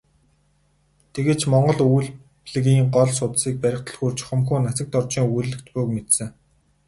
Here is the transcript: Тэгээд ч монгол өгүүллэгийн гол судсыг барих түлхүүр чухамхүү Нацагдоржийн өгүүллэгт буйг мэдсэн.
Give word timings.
Тэгээд 1.13 1.39
ч 1.41 1.43
монгол 1.53 1.79
өгүүллэгийн 1.85 2.85
гол 2.95 3.09
судсыг 3.19 3.55
барих 3.63 3.81
түлхүүр 3.85 4.13
чухамхүү 4.19 4.57
Нацагдоржийн 4.63 5.25
өгүүллэгт 5.27 5.67
буйг 5.73 5.89
мэдсэн. 5.95 6.29